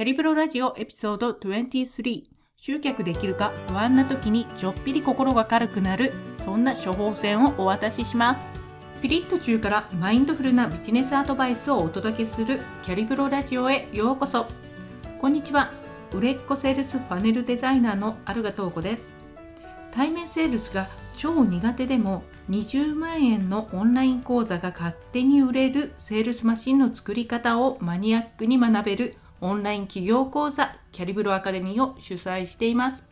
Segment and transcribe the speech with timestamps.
[0.00, 2.22] キャリブロラジオエピソード23
[2.56, 6.14] 集客できるか不安な時にちょっぴり心が軽くなる。
[6.42, 8.48] そんな処方箋をお渡しします。
[9.02, 14.46] ピリッと中からマインドフルなビジネスアドバイスをお届けするキャリブロラジオへようこそ。
[15.18, 15.70] こんにちは。
[16.14, 19.12] 売れっ子セールスパネルデザイナーのアルガトーコです。
[19.90, 33.04] 対面セールスが超苦手でも20万円のオンライン講座が勝手に売れるセールスマシンの作り方をマニアックに学べるオンライン企業講座キャリブロアカデミーを主催しています。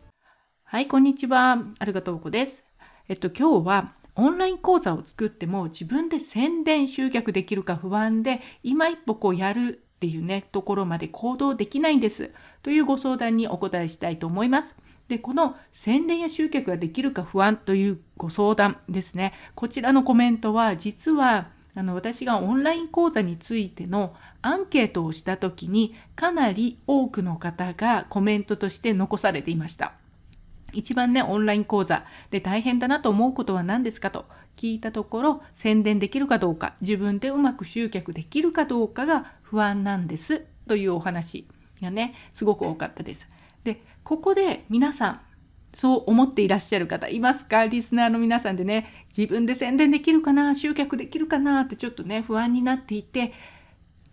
[0.63, 1.57] はい、こんにちは。
[1.79, 2.63] ありがとうこです。
[3.07, 12.29] えっと、今日はオンライン講座を作っても自分で宣伝集客できるか不安で今一歩こうやるっていうね、ところまで行動できないんです。
[12.61, 14.75] というご相談にお答えしたいと思います。
[15.07, 19.33] で、この宣伝や集客ができるか不安というご相談ですね。
[19.55, 29.93] こちらのコメントは実はあの私がオンライン講座についてのアンケートをした時にかなり多くの方がコメントとして残されていました。
[30.73, 34.25] 一番ね、オンライン講座で大変だなと思うことは何ですかと
[34.55, 41.47] 聞いたところ、宣伝できるかどうか、自分でうまく集客できるかどうかが不安なんですというお話
[41.81, 43.27] がね、すごく多かったです。
[43.63, 45.21] で、ここで皆さん、
[45.73, 47.65] そう思っていらっしゃる方いますか？
[47.65, 50.55] リスナーの皆さんでね、自分で宣伝できるかな？
[50.55, 51.61] 集客できるかな？
[51.61, 53.33] ってちょっとね、不安になっていて、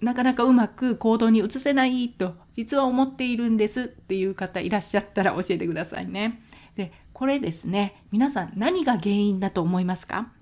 [0.00, 3.82] なかなかうまく行動に移せないと実は思っているんです。
[3.82, 6.42] っていう方いらっしゃったら教えてくださいね。
[6.76, 10.32] で、これですね、皆さん何が原因だと思いますか？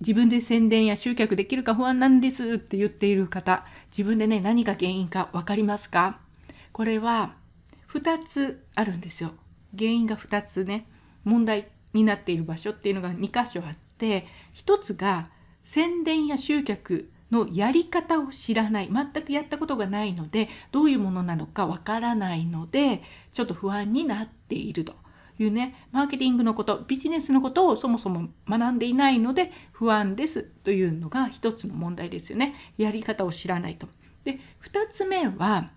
[0.00, 2.44] 自分で宣伝や集客できるか不安なんです。
[2.44, 6.20] って言っている方、自分でね、何が原因か分かりますか？
[6.72, 7.34] これは
[7.92, 9.34] 2つあるんですよ。
[9.78, 10.86] 原因が2つね
[11.24, 15.24] 問題になっている場所っていうのが2箇所あって1つが
[15.64, 24.94] 宣伝や集客のやり方を知らない全くやったことがないのでどういうものなのかわからないのでちょっと不安になっていると
[25.38, 33.86] いうねマーケティングのことビジネスのことをそもそも学んでいないので不安ですというのが一つの問題ですよねやり方を知らないと。
[34.24, 35.70] で2つ目は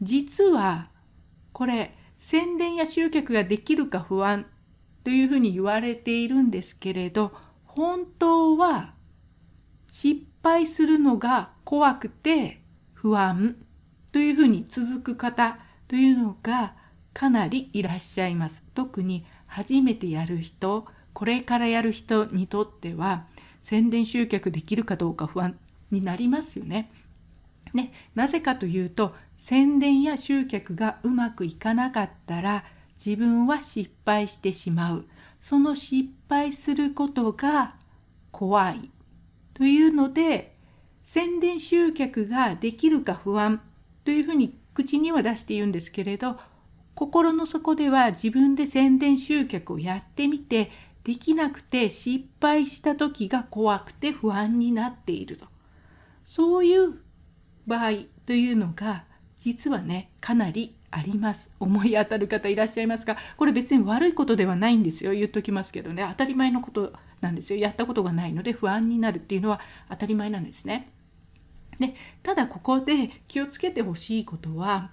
[0.00, 0.88] 実は
[1.52, 4.46] これ宣伝や集客ができるか不安
[5.04, 7.32] というふうに言われているんですけれど
[7.64, 8.94] 本当は
[9.90, 12.60] 失敗するのが怖くて
[12.92, 13.56] 不安
[14.12, 16.74] というふうに続く方というのが
[17.14, 18.62] かなりいらっしゃいます。
[18.74, 23.26] 特に初めてやる人これからやる人にとっては
[23.62, 25.58] 宣伝集客できるかどうか不安
[25.90, 26.90] になりますよね。
[27.74, 29.14] ねなぜかというと
[29.48, 32.64] 宣伝や集客がうまくいかなかったら
[33.02, 35.06] 自分は失敗してしまう。
[35.40, 37.74] その失敗することが
[38.30, 38.90] 怖い。
[39.54, 40.54] というので、
[41.02, 43.62] 宣伝集客ができるか不安
[44.04, 46.38] というふうに口には出して言うんですけれど、
[46.94, 50.70] 心の底では自分で宣伝集客をやってみて、
[51.04, 55.46] できなくて失敗した時が怖くて不安になっていると。
[56.26, 57.00] そういう
[57.66, 57.92] 場合
[58.26, 61.50] というのが実はねかなりあります。
[61.60, 65.12] 思い当たる方いらっしゃいますかこれ別に悪いことではないんですよ。
[65.12, 66.06] 言っときますけどね。
[66.10, 67.58] 当たり前のことなんですよ。
[67.58, 69.60] やったことがないので不安になるっていうのは
[69.90, 70.90] 当たり前なんですね。
[71.78, 74.90] でただここで気をつけてほしいことは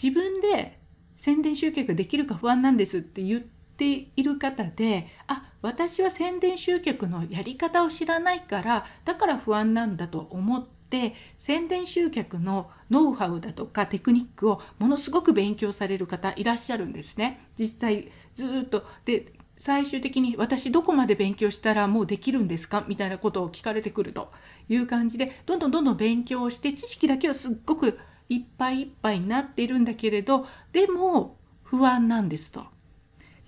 [0.00, 0.78] 自分で
[1.16, 17.40] 宣伝集客ができるか不安なんですって言っている方であ私は宣伝集客のやり方を知らないからだから不安なんだと思って宣伝集客のノウハウだとかテクニックをものすごく勉強される方いらっしゃるんですね。
[17.58, 22.84] 実際ずっとで最終的に私どこまで勉強したらもうできるんですか？
[22.88, 24.30] みたいなことを聞かれてくると
[24.68, 27.98] いう感じでどんどんどんどん勉強して知識だけはすっごく
[28.28, 32.64] いっぱいいっぱいになっているんだけれどでも不安なんですと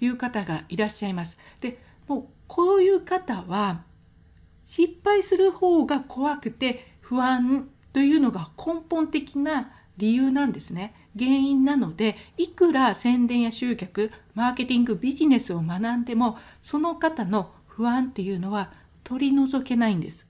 [0.01, 1.37] いう方がいらっしゃいます。
[1.61, 3.83] でもうこういう方は
[4.67, 10.95] 失敗する方が怖くて不安というのが根本的な理由なんですね。
[11.17, 18.73] 原因なのでいくら宣伝や集客マーケティングビジネスを学んでもその方の不安っていうのは
[19.05, 20.27] 取り除けないんです。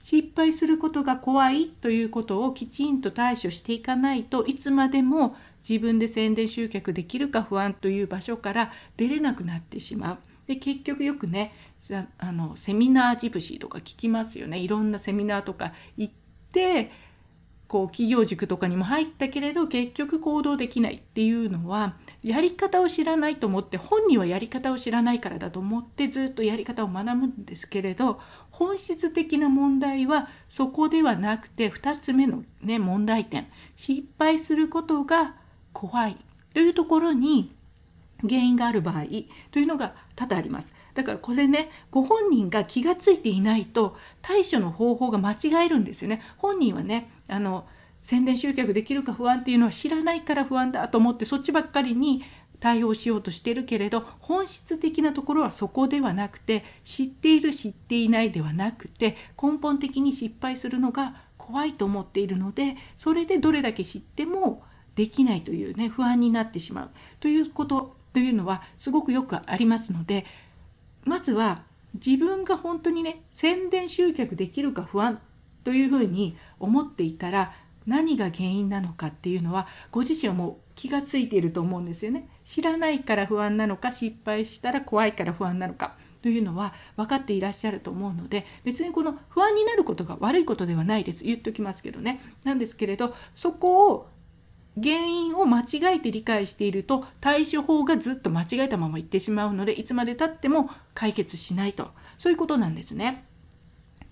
[0.00, 5.36] 失敗することが怖いということをきちんと対処していかないといつまでも
[5.68, 10.18] 自分で宣伝集客できるか不安という場所から出れなくなってしまう。
[10.46, 11.52] で結局よくね
[12.18, 16.14] あのセミナージプシーとか聞きますよねいろんなセミナーとか行っ
[16.52, 16.90] て
[17.70, 21.94] こう企業塾とかにも入ったけれど結局行動できないっていうのは
[22.24, 28.20] やり方を知らないと思って本人はやり方を知らないからだと思ってずっとやり方を学ぶんですけれど
[28.50, 35.36] 本質的な問題はそこではなくて2つ目の、ね、問題点失敗することが
[35.72, 36.16] 怖い
[36.52, 37.54] というところに
[38.20, 39.04] 原因がある場合
[39.52, 40.74] というのが多々あります。
[40.94, 46.22] だからこれねご本人が気が付いていないと対処の方法が間違えるんですよね。
[46.36, 47.66] 本人はねあの
[48.02, 52.22] 宣伝集客できるか不安っていうのは知らないから不安だと思ってそっちばっかりに
[52.60, 64.62] 対応しようとしてるけれど本質的なところはそこではなくて知っている知っていないではなくて根本的に失敗するのが怖いと思っているのでそれでどれだけ知っても
[64.94, 66.90] できないというね不安になってしまう
[67.20, 70.26] ということというのはすごくよくありますので
[71.04, 71.62] まずは
[71.94, 75.20] 自分が本当にね宣伝集客できるか不安
[75.64, 77.52] というふうに思っていたら
[77.86, 82.28] 何が原因なのかっていうのはご自身はもう気がついていると思うんですよね。
[82.44, 94.08] 知らないから不安なのか失敗したら怖いから不安なのかというのは分かっていらっしゃると思うので別にこの不安になることが悪いことではないです言っときますけどねなんですけれどそこを
[94.82, 103.24] 原因を間違えて理解していると対処法がずっと間違えたままいってしまうのでいつまでたっても解決しないとそういうことなんですね。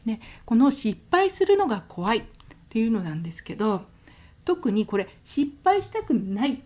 [0.07, 2.23] でこの失敗するのが怖いっ
[2.71, 3.83] ていうのなんですけど
[4.45, 6.59] 特にこれ失敗したくないっ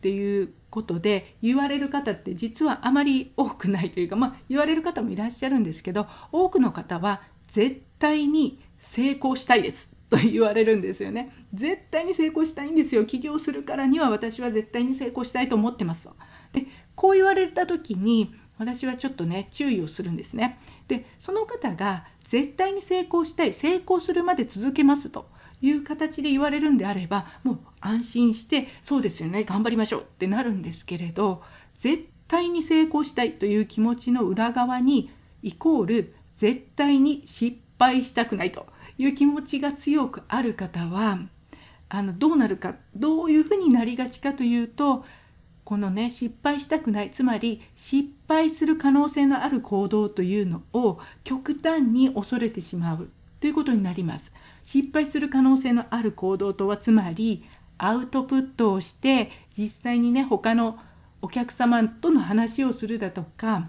[0.00, 11.32] ていうことで言われる方って実はあまり多くないというかまあ言われる方もいらっしゃるんですけど多くの方は絶対に成功したいですと言われるんですよね。
[11.52, 13.04] 絶対に成功したいんですよ。
[13.04, 16.16] 起業するからには私は絶対に成功したいと思ってますと。
[16.52, 20.58] で、こう言われた時に私はちょっとね注意をするんですね。
[20.88, 25.28] で、その方が絶対に成功したい、成功するまで続けますと
[25.60, 31.42] いう形で言われるんであれば、もう安心してそうですよね、頑張りましょうってなるんですけれど、
[31.78, 35.10] 絶対に成功したいという気持ちの裏側に
[35.42, 38.66] イコール絶対に失敗したくないと
[38.98, 41.18] いう気持ちが強くある方は
[41.88, 45.04] あのどうなるかどういうふうになりがちかというと
[45.64, 53.08] このね失敗したくないつまり失敗する可能性のある行動というのを極端に恐れてしまう
[53.40, 54.32] ということになります。
[54.64, 57.44] 失敗する可能性のある行動とはつまり
[57.78, 60.78] アウトプットをして実際にね他の
[61.22, 63.68] お客様との話をするだとか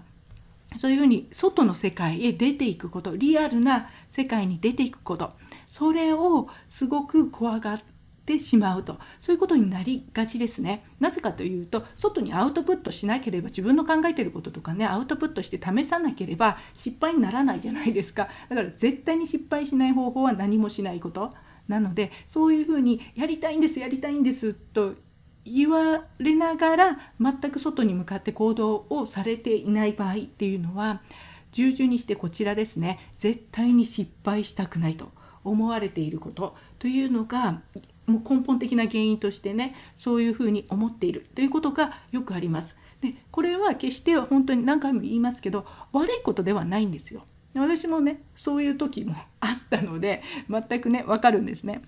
[0.76, 5.30] そういうふうに外の世界へ出ていくことリアルな世界に出ていくこと
[5.68, 7.80] それをすごく怖がっ
[8.26, 10.84] てしまうとそういうことになりがちですね。
[11.00, 18.28] なぜかというと外にアウトプットしなければ自分の考えてることとかねアウトプットして試さなければ失敗にならないじゃないですか。
[18.50, 21.30] だから絶対に失敗しない方法は何もしないこと。
[21.68, 24.94] なのでそういうふうにやりたいんですやりたいんですと
[25.48, 31.02] 言われながら全く外に向かって行動をされていない場合っていうのは
[31.52, 35.10] 従順にしてこちらですね絶対に失敗したくないと
[35.44, 37.62] 思われていることというのが
[38.06, 42.76] もう根本的な原因としてねそういうふうに思っているということがよくあります。
[43.00, 47.24] でこれは決して本当に何回も言いますけど悪いことではないんですよ。
[47.54, 51.82] 私もねそういう時もあったので全くね分かるんですね。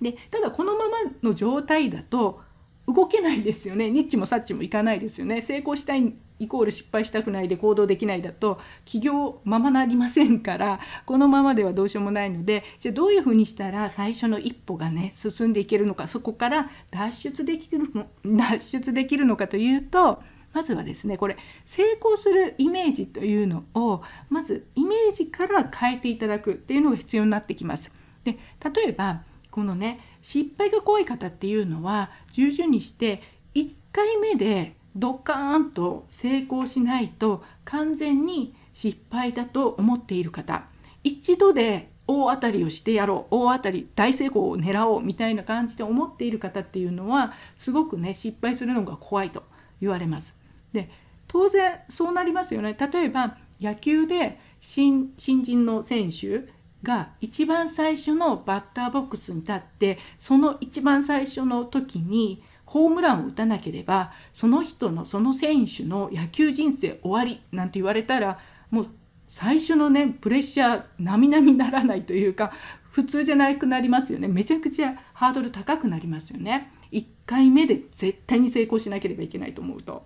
[0.00, 2.40] でただこのままの状態だと
[2.86, 27.90] 動けないですよねニッチもサッチもいかないですよね成功したいイコール失敗したくないで行動できないだと起業ままなりませんからこのままではどうしようもないのでじゃあどういうふうにしたら最初の一歩がね進んでいけるのかそこから脱出できるの脱出できるのかというとまずはですねこれ成功するイメージというのをまずイメージから変えていただくっていうのが必要になってきます。
[28.24, 28.38] で
[28.74, 29.22] 例えば
[29.56, 33.22] このね失敗が怖い方っていうのは従順にして
[33.54, 40.66] 1回目でドカーンと成功しないと完全に失敗だと思っている方。
[41.04, 43.34] 一度で大当たりをしてやろう。
[43.34, 49.42] 大当たり大成功を狙おうみたいな感じで思っている方っていうのはすごくね失敗するのが怖いと
[49.80, 50.34] 言われます。
[50.74, 50.90] で
[51.28, 52.76] 当然そうなりますよね。
[52.78, 68.38] 例えば野球で新人の選手が一番最初のバッターボックスに立ってその一番最初の時にホームランを打たなければその人のその選手の野球人生終わりなんて言われたら
[68.70, 68.86] もう
[69.28, 72.52] 最初のねプレッシャー並々ならないというか
[72.90, 74.26] 普通じゃなくなりますよね。
[74.26, 76.72] めちゃくちゃハードル高くなりますよね。
[76.92, 80.02] 1回目で絶対に成功しなければいけないと思うと。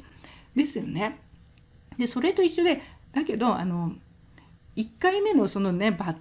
[0.57, 1.21] ですよね。
[1.99, 3.93] でそれと一緒でだけどあの
[4.77, 6.17] 1回目のそのねバッ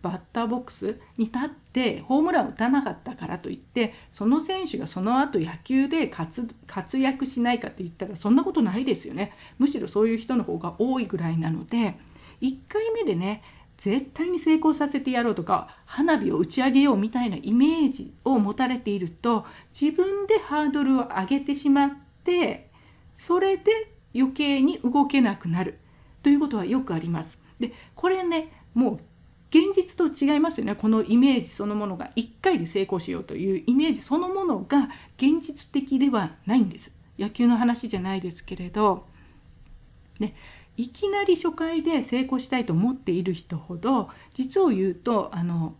[0.00, 11.96] バッターボックスに立ってホームランを打たなかったからといってその選手がその後野球で活躍しないかって言ったらそんなことないですよねむしろそういう人の方が多いぐらいなので
[12.40, 13.42] 1回目でね
[13.76, 19.44] 絶対に成功させてやろうとか花火を打ち上げようみたいなイメージを持たれていると
[19.78, 21.90] 自分でハードルを上げてしまっ
[22.24, 22.70] て
[23.16, 25.78] それで余計に動けなくなる
[26.22, 27.38] ということはよくあります。
[27.58, 29.00] でこれねもう
[29.52, 30.74] 現実と違いますよね。
[30.74, 36.90] このイメージそのものが1回で成功しようというイメージそのものが現実的ではないんです。
[37.18, 39.04] 野球の話じゃないですけれど、
[40.18, 40.34] ね、
[40.78, 45.74] いきなり初回で成功したいと思っている人ほど実を言うとあの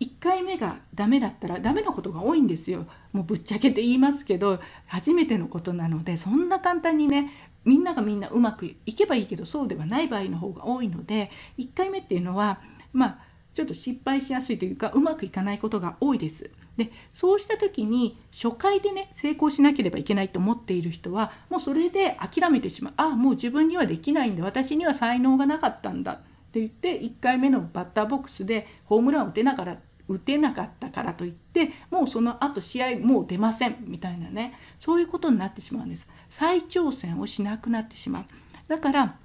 [0.00, 2.86] 1回目がダメだったらダメなことが多いんですよ。
[3.12, 7.30] もうぶっちゃけて言いますけど初めてのことなのでそんな簡単にね
[7.66, 12.60] みんながみんなうまくいけばいいけどそうではない場合の方が多いので1回目っていうのは
[12.92, 13.18] まあ
[13.52, 16.50] ちょっと失敗しやすいというかうまくいかないことが多いです。
[16.76, 22.94] でそうした時に初回でね成功しなければいけないと思っている人はもうそれで諦めてしまう。
[22.96, 26.16] ああもう自分にはできないんで私には才能がなかったんだっ
[26.52, 29.78] て言って1回目のバッターボックスでホームランを打てながら
[30.08, 33.76] 打てなかったからといってもうその後試合もう出ません。
[33.80, 34.54] みたいなね。
[34.78, 36.06] そういうことになってしまうんです。
[36.28, 38.24] 再挑戦をしなくなってしまう。
[38.68, 39.16] だから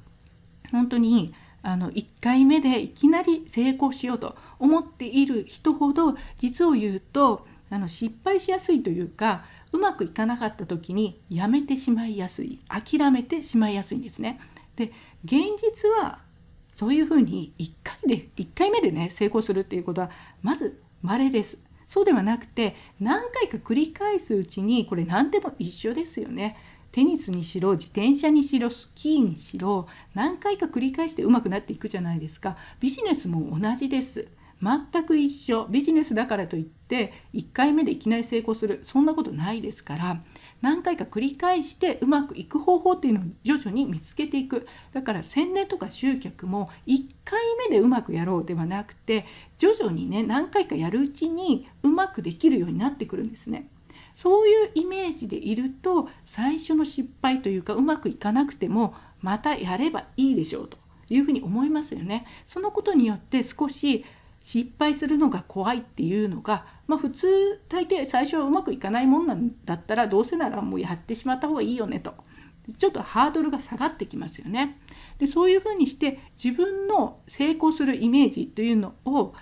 [0.72, 1.34] 本当に
[1.66, 14.40] あの1回目でいきなり成功しようと思っている人ほど実を言うとあの失敗しやすいというかうまくいかなかった時にやめてしまいやすい諦めてしまいやすいんですね。
[14.76, 14.92] で
[15.24, 16.20] 現実は
[16.72, 20.12] そういうふうに1回で1回目でね成功するっていうことは
[20.44, 21.60] まず稀です。
[21.88, 26.58] そうではなくて何回か繰り返すうちにこれ何でも一緒ですよね。
[26.96, 32.56] テニスにしろ自転車にしろスキーにしろ何回か繰り返して上手くなっていくじゃないですか。
[32.80, 34.30] ビジネスも同じです。
[34.62, 35.66] 全く一緒。
[35.66, 38.82] ビジネスだからといって1回目でいきなり成功する。
[38.86, 40.22] そんなことないですから
[40.62, 44.66] 何回か繰り返してうまくいく方法っていうのを徐々に見つけていく。
[44.94, 49.26] だから宣伝とか集客も1回目でうまくやろうではなくて
[49.58, 53.68] 徐々にね何回かやるうちにうまくできるようになってくるんですね。
[54.16, 60.78] そういうイメージでいると最初の失敗というかうまくいかなくてもまたやればいいでしょうと
[61.10, 62.26] いうふうに思いますよね。
[62.48, 64.06] そのことによって少し
[64.44, 72.14] 失敗するのが怖いっていうのが、まあ、普通大抵最初はうまくいかないもんなんだったらどうせならもうやってしまった方がいいよねと
[72.78, 74.80] ちょっとハードルが下がってきますよね。
[75.18, 79.34] でそういうふうにして自分の成功するイメージというのを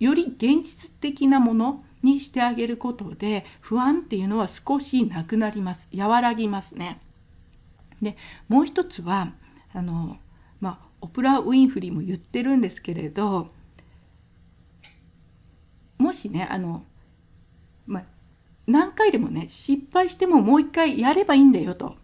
[0.00, 7.00] より現実的なものにしてあげることで不安っていうのは少しなくなります和らぎますね。
[8.00, 8.16] で
[8.48, 9.32] もう一つは
[9.72, 10.18] あの、
[10.60, 13.48] まあ、オプラ・ウィンフリーも言ってるんですけれど
[15.98, 16.84] もしねあの、
[17.86, 18.04] まあ、
[18.66, 21.96] 何回でもね失敗してももう一回やればいいんだよと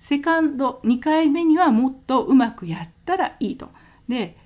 [0.00, 3.70] セカンド2回目にはもっとうまくやったらいいと。
[4.08, 4.36] で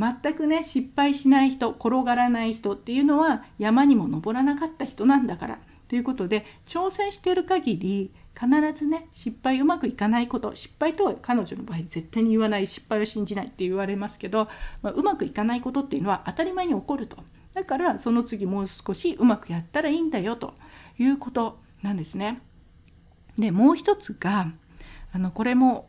[0.00, 14.48] 全くね失敗しない人転がらない人っていうのは山にも登らなかった人なんだからということで挑戦している限り必ずね失敗うまくいかないこと失敗とは彼女の場合絶対に言わない失敗を信じないって言われますけど、
[14.82, 17.18] まあ、うまくいかないことっていうのは当たり前に起こると
[17.52, 20.54] だからその次もう少しうまくやったらいいんだよと
[20.98, 22.40] いうことなんですね。
[23.36, 24.52] でもう一つが
[25.12, 25.88] あのこれも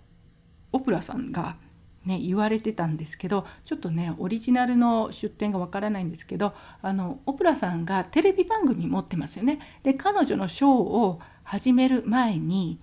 [0.71, 1.57] オプラさんが
[2.05, 9.59] ね、言われてたんですけどちょっとねオリジナルの出典がわからないんですけどあのオプラさんがテレビ番組持ってますよね。
[9.83, 12.79] で彼女のショーを始める前に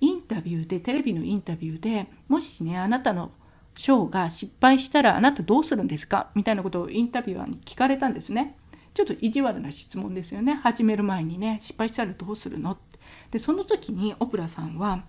[0.00, 3.30] インタビューでテレビのインタビューでもしねあなたの
[3.76, 6.30] ショーが失敗したらあなたどうするんですか？
[6.34, 8.56] みたいなことをインタビュアーに聞かれたんですね。
[8.92, 12.72] ちょっと意地悪な質問ですよね始める前にね失敗したらどうするの？
[12.72, 12.98] って
[13.30, 15.04] でその時にオプラさんは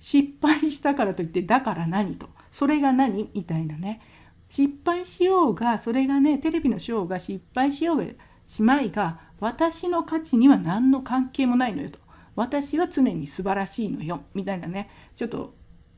[0.00, 2.30] 失敗したからといってだから何と？
[2.52, 3.30] それが何？
[3.34, 4.00] みたいなね。
[4.48, 8.04] 失敗しようがそれがねテレビのショーが失敗しようが
[8.46, 11.98] しまいが私の価値には何の関係もないのよと。
[12.36, 14.22] 私は常に素晴らしいのよ。
[14.34, 14.90] みたいなね。
[15.16, 15.54] ちょっと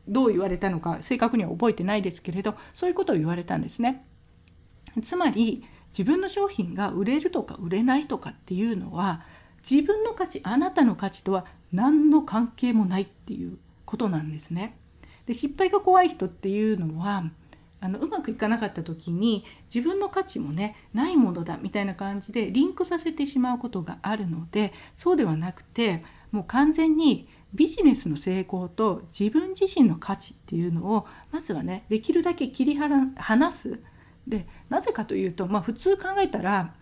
[0.06, 4.04] どう言われたのか正確には覚えてないですけれどそういうことを言われたんですね。
[5.02, 5.64] つまり
[5.96, 9.22] 自分の商品が売れるとか売れないとかっていうのは
[9.68, 14.76] 自分の価値あなたの価値とは何の関係もないっていうことなんですね。
[15.26, 17.24] で失敗が怖い人っていうのは
[17.80, 33.78] あのうまくいかなかった時に自分の価値もねないものだみたいな感じでリンクさせてしまうことがあるのでそうではなくてもう完全にビジネスの成功と自分自身の価値っていうのをまずはねできるだけ切り離す。
[34.26, 36.72] でなぜかというと、まあ、普通考えたら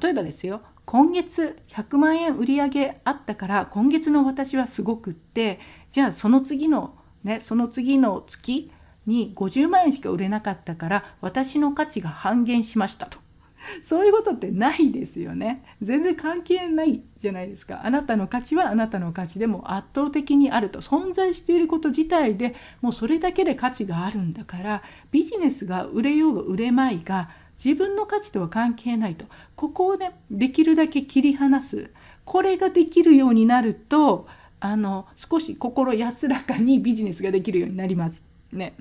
[0.00, 5.58] 例えばですよ今月100万円売り上げあったから今月の私はすごくって
[5.90, 8.70] じゃあその次のね、その次の月
[9.06, 13.18] に50万円しか売れなかったから私の価値が半減しましたと。
[13.82, 15.62] そういうことってないですよね。
[15.82, 17.82] 全然関係ないじゃないですか。
[17.84, 20.80] あなたの価値はあなたの価値でも圧倒的にあると。
[20.80, 27.30] 存在していること自体でもうそれだけで価値があるんだからビジネスが売れようが売れまいが
[27.62, 29.26] 自分の価値とは関係ないと。
[29.56, 31.90] ここをねできるだけ切り離す。
[32.24, 34.26] これができるようになると
[34.60, 38.22] あの少し心安らかにビジネスができるようになります。
[38.52, 38.76] ね。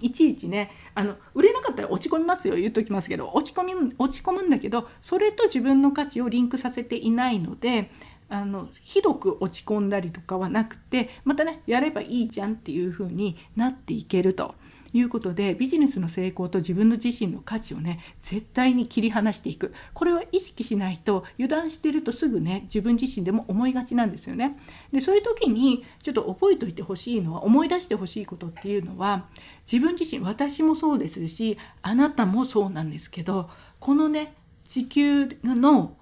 [0.00, 7.90] いちいちねあの売れなかったら落ち込みますよ言っときますけど落ち込み落ち込むんだけどそれと自分の価値をリンクさせていないので
[8.28, 14.54] あのひどく落ち込んだりとかはなくてまたねやればいいじゃんっていう風になっていけると。
[14.92, 24.58] いうことでビジネスの成功と自分の自身の価値をね絶対に切り離していくこれは意識しないと油断してるとすぐね自分自身でも思いがちなんですよね。
[24.92, 29.26] でそういう時にちょっと覚えておいてほしいのは思い出してほしいことっていうのは
[29.70, 34.34] 自分自身私もそうですしあなたもそうなんですけどこのね
[34.66, 35.96] 地球の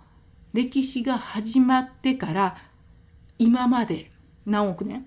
[0.53, 2.57] 歴史が始まってから
[3.39, 4.11] 今まで
[4.47, 5.07] 何億年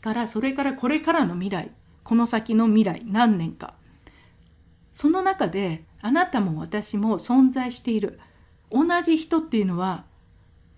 [0.00, 1.70] からそれからこれからの未来
[2.04, 3.74] この先の未来何年か。
[4.92, 8.20] その中であなたも私も存在している。
[8.70, 10.04] 同じ人っていうのは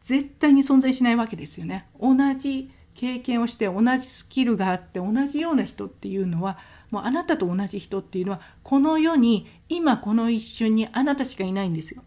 [0.02, 1.88] 絶対に存在しないわけですよね。
[2.00, 6.58] 同じ経験をして同じスキルがあって同じような人っていうのは
[6.90, 12.02] もうあなたと同じ人っていうのはこの世に今この一瞬にあなたしかいないんですよ。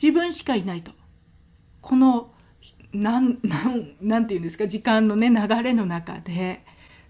[0.00, 0.92] 自分しかいないと。
[1.80, 2.32] この
[2.92, 3.38] 何
[4.00, 6.64] 何て言うんですか時間のね流れの中で。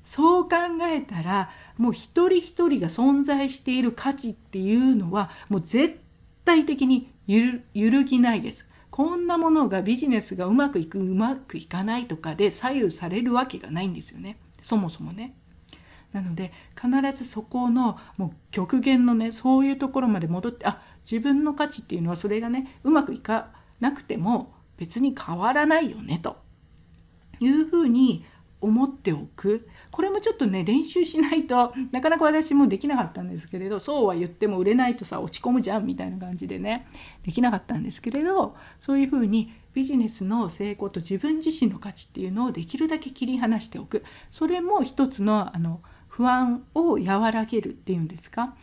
[0.08, 6.00] そう考えたらもう一人一人が存在している価値っていうのはもう絶
[6.46, 8.66] 対的に揺るぎないです。
[8.90, 15.34] こんなものがビジネスがうまくいくうまくいかないとかで左右されるわけがないんですよねそもそもね。
[16.10, 26.38] なので必ずそこのもう極限のねそういうところまで戻ってあ自分の価値っていうのはそれがねうまくいかなくても別に変わらないよねと
[27.40, 28.24] いうふうに
[28.60, 29.68] 思っておく。
[29.90, 36.86] これもちょっとね練習しないとなかなか私もできなかったんですけれどそうは言っても売れないとさ落ち込むじゃんみたいな感じでね
[37.22, 44.04] できなかったんですけれどそういうふうにビジネスの成功と自分自身の価値っていうのをできるだけ切り離しておく。
[44.32, 48.56] それも一つのあの不安を和らげるっていうんですか？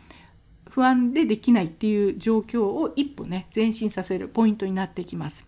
[0.70, 5.48] 不安でできないっていう状況を一歩ね前進させるポイントになってきます。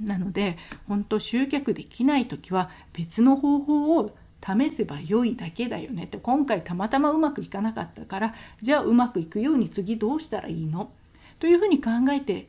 [0.00, 0.56] なので
[0.88, 10.90] 本当集客できない時は別の方法を試せば良いだけだよねって今回たまたまうまくいかなかったからじゃあうまくいくように次どうしたらいいの？
[11.38, 12.48] というふうに考えて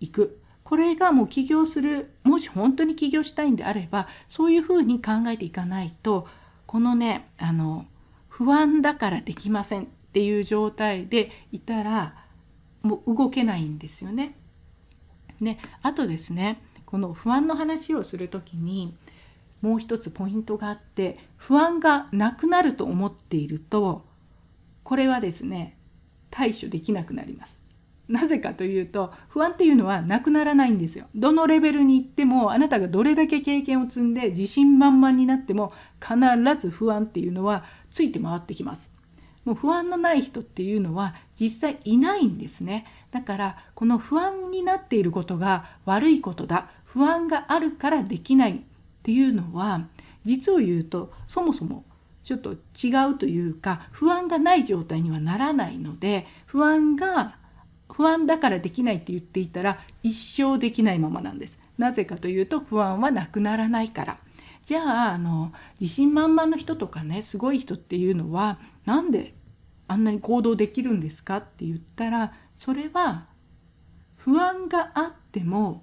[0.00, 6.26] いくこれがもう起業するもし本当に起業したいんであればそういうふうに考えていかないと
[6.66, 7.86] このねあの
[8.28, 12.14] 不安だからできませんっていう状態でいたら
[12.82, 14.34] もう動けないんですよね。
[15.40, 18.96] ねあとですねこの不安の話をする時に
[19.60, 24.06] もう一つポイントがあって不安がなくなると思っていると
[24.84, 25.76] これはですね
[26.30, 27.60] 対処できなくなります。
[28.08, 31.08] なぜかというと不安っていうのはなくならないんですよ。
[31.14, 36.16] どのレベルに行ってもあなたがどれだけ経験を積んで自信満々になっても必
[36.58, 38.90] ず不安っていうのはついて回ってきます。
[39.44, 42.86] もう不安のない人っていうのは実際いないんですね。
[43.10, 48.60] だからこの不安になっていることが悪いことだ不安があるからできないっ
[49.02, 49.86] ていうのは
[50.24, 51.84] 実を言うとそもそも
[52.22, 57.36] ちょっと違うというか不安がない状態にはならないので不安が
[57.90, 61.58] 不安だからできないって言っていたら一生できないままなんです。
[61.78, 64.18] なぜかというと不安はなくならないから。
[64.64, 69.34] じゃああの自信満々の人とかねすごい人っていうのは何で
[69.86, 73.26] あんなに行動できるんですかって言ったらそれは
[74.16, 75.82] 不安があっても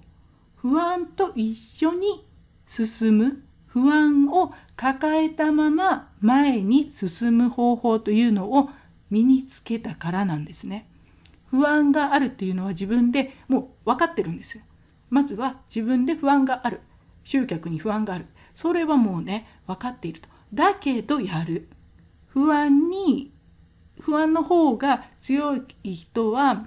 [0.56, 2.26] 不安と一緒に
[2.66, 8.70] 進む不安を抱えたまま前に進む方法というのを
[9.10, 10.88] 身につけたからなんですね。
[11.50, 14.62] 不安があるっていうのは自分でもう分かってるんですよ。
[15.10, 16.80] まずは自分で不安がある。
[17.22, 18.26] 集客に不安がある。
[18.54, 20.28] それはもうね分かっていると。
[20.52, 21.68] だけどやる。
[22.28, 23.30] 不安に
[24.00, 26.66] 不安の方が強い人は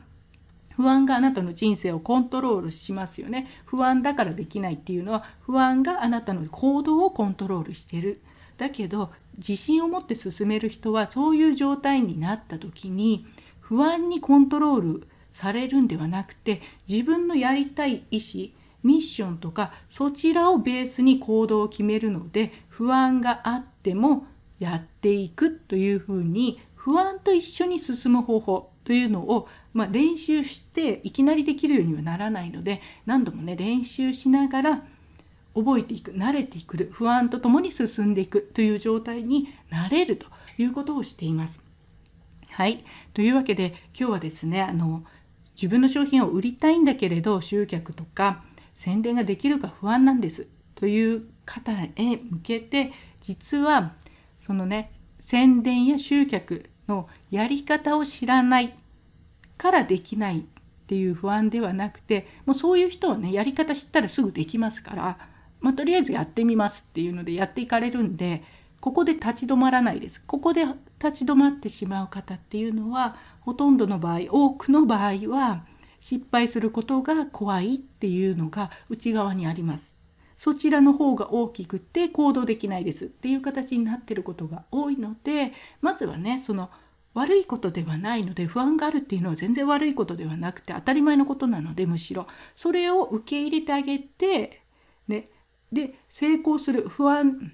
[0.80, 3.48] 不安があなたの人生をコントロールしますよね。
[3.66, 8.22] 不安だからできないっていうのは不安があなたの行動をコントロールしてる。
[8.56, 13.26] だけど自信を持って進める人はそういう状態になった時に
[13.60, 24.28] 不安にコントロールされるんではなくて自分のやりたい意思ミッションとかそちらをベースに行動を決めるので不安があっても
[24.60, 28.72] やっていくというふうに不安と一緒に進む方法。
[28.90, 34.84] というのを、まあ、練習していきなりできるようにはならないので何度もね練習しながら
[35.54, 40.26] 覚えていく慣れていく不安とともに進んでいくという状態になれると
[40.58, 41.62] いうことをしています。
[42.50, 45.04] はいというわけで今日はですねあの
[45.56, 48.44] 自分の商品を売りたいんだけれど集客とか
[48.76, 53.94] 宣伝ができるか不安なんですという方へ向けて実は
[54.42, 58.76] そのね宣伝や集客のやり方を知らない
[59.58, 60.44] からできないっ
[60.88, 65.18] ていう不安ではなくてもうそういう人はねやり方知ったらすぐできますから、
[65.62, 68.44] まあ、とりあえずやってみますっていうのでやっていかれるんで
[68.82, 70.24] ここで立ち止まらないです。
[70.26, 70.66] ここで
[71.04, 75.66] 立ち止まってしまう方っていうのはほとんどの場合多くの場合は
[76.00, 79.99] 失敗することが怖いっていうのが内側にあります。
[80.40, 86.70] そちらの方が大きくて行動できないですっていう形になってることが多いのでまずはねその
[87.14, 92.26] 悪いことではないので不安があるっていうのは全然悪いことではなくて当たり前のことなのでむしろ。
[92.56, 94.62] それを受け入れてあげて、
[95.10, 95.26] ね、
[95.74, 97.52] で成功する不安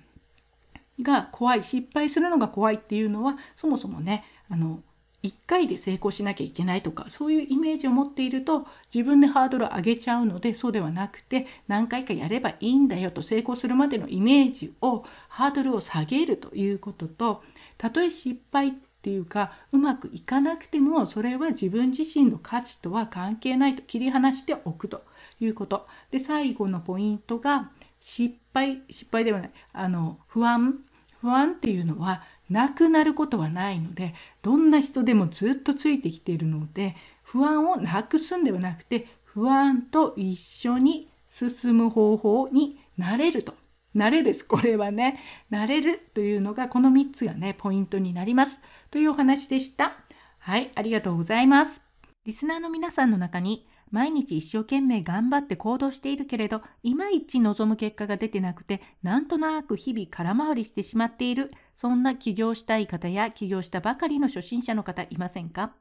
[1.01, 4.83] が怖い失敗するのが怖いっていうのはそもそもねあの
[5.25, 17.43] 1回で成功しなきゃいけないとかそういうイメージを持っていると自分でハードルを上げちゃうのでそうではなくて何回かやればいいんだよと成功するまでのイメージをハードルを下げるということと
[17.77, 25.03] たとえ失敗っていうかうまくいかなくてもそれは自分自身の価値とは関係ないと切り離しておくと
[25.39, 25.88] いうこと。
[26.11, 30.79] で最後のポイントが失敗失敗ではないあの不安。
[31.25, 43.55] 不安っていうのはなくなることはないのでどんな人でもずっとついてきているので不安をなくすんではなくて不安と一緒に進む方法になれると。
[43.95, 44.45] 慣れです。
[44.45, 45.19] これはね、
[45.51, 48.59] 慣れるというのがこの3つがね、ポイントになります。
[48.91, 49.97] というお話でした。
[50.39, 51.81] はい、ありがとうございます。
[52.25, 65.71] リスナーの皆さんの中に毎日一生懸命頑張って行動しているけれど、いまいち望む結果が出てなくて、なんとなく日々空回りしてしまっている、そんな起業したい方や起業したばかりの初心者の方いませんか？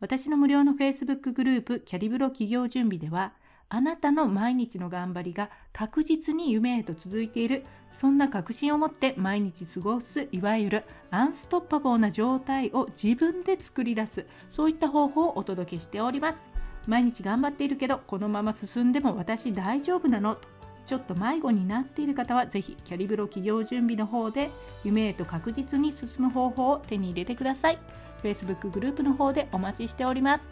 [0.00, 3.34] 私の無料の Facebook グループ、キャリブロ企業準備では、
[3.68, 7.66] あなたの毎日の頑張りが確実に夢へと続いている、
[7.98, 16.49] そんな確信を持って毎日過ごす、いわゆるアンストッパボーな状態を自分で作り出す、そういった方法をお届けしております。
[16.86, 20.34] 毎日頑張っているけどこのまま進んでも私大丈夫なの？
[20.34, 20.48] と。
[20.86, 24.50] ちょっと迷子になっている方はぜひキャリブロ企業準備の方で
[24.82, 27.78] 夢へと確実に進む方法を手に入れてください。
[28.24, 30.50] Facebook グループの方でお待ちしております。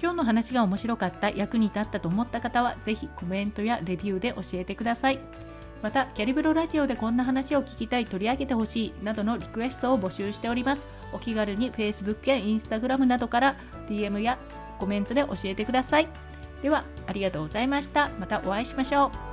[0.00, 5.18] 今日の話が面白かった役に立ったと思った方はぜひコメントやレビューで教えてください。
[5.82, 10.86] またキャリブロラジオでこんな話を聞きたい取り上げてほしいなどのリクエストを募集しております。
[11.12, 13.56] お気軽に Facebook や Instagram などから
[13.88, 14.38] DM や
[14.78, 16.08] コメントで教えてください。
[16.62, 18.10] では、ありがとうございました。
[18.18, 19.27] またお会いしましょう。